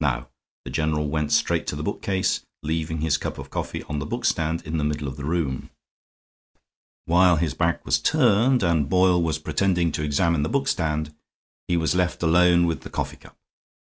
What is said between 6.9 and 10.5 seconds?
While his back was turned, and Boyle was pretending to examine the